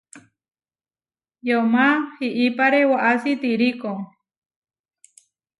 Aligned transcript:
Yomá 1.47 1.85
iʼipáre 2.25 2.79
waʼási 2.91 3.31
tirikó. 3.41 3.91